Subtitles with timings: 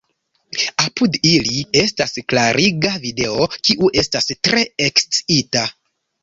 [0.83, 5.67] Apud ili estas klariga video, kiu estas tre ekscita.